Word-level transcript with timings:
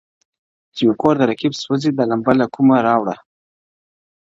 چي 0.75 0.81
مي 0.87 0.93
کور 1.01 1.15
د 1.17 1.21
رقیب 1.31 1.53
سوځي 1.63 1.91
دا 1.93 2.03
لمبه 2.11 2.33
له 2.39 2.45
کومه 2.53 2.77
راوړو، 2.87 3.15